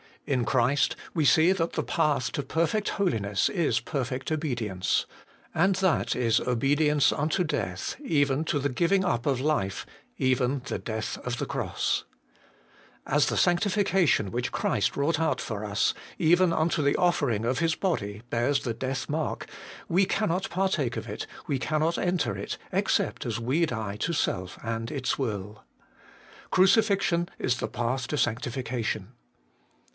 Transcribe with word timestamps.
In 0.25 0.45
Christ 0.45 0.95
we 1.13 1.25
see 1.25 1.51
that 1.51 1.73
the 1.73 1.83
path 1.83 2.31
to 2.33 2.41
perfect 2.41 2.89
holiness 2.89 3.49
is 3.49 3.79
perfect 3.79 4.31
obedience. 4.31 5.05
And 5.53 5.75
that 5.75 6.15
is 6.15 6.39
obedience 6.39 7.11
unto 7.11 7.43
death, 7.43 7.97
even 8.03 8.43
to 8.45 8.57
the 8.57 8.69
giving 8.69 9.03
up 9.03 9.25
of 9.25 9.41
life, 9.41 9.85
even 10.17 10.61
the 10.65 10.77
death 10.79 11.17
of 11.19 11.37
the 11.37 11.45
cross. 11.47 12.05
As 13.05 13.27
the 13.27 13.35
sanctifica 13.35 14.07
tion 14.07 14.31
which 14.31 14.51
Christ 14.51 14.95
wrought 14.95 15.19
out 15.19 15.41
for 15.41 15.65
us, 15.65 15.93
even 16.17 16.53
unto 16.53 16.81
the 16.81 16.95
offering 16.95 17.43
of 17.45 17.59
His 17.59 17.75
body, 17.75 18.21
bears 18.29 18.61
the 18.61 18.73
death 18.73 19.07
mark, 19.09 19.47
we 19.89 20.03
HOLINESS 20.05 20.45
AND 20.45 20.51
CRUCIFIXION. 20.51 20.89
153 20.93 20.97
cannot 20.97 20.97
partake 20.97 20.97
of 20.97 21.09
it, 21.09 21.27
we 21.47 21.59
cannot 21.59 21.97
enter 21.99 22.35
it, 22.37 22.57
except 22.71 23.25
as 23.25 23.39
we 23.39 23.65
die 23.67 23.97
to 23.97 24.13
self 24.13 24.57
and 24.63 24.89
its 24.91 25.19
will. 25.19 25.63
Crucifixion 26.51 27.27
is 27.37 27.57
the 27.57 27.67
path 27.67 28.07
to 28.07 28.17
sanctification. 28.17 29.09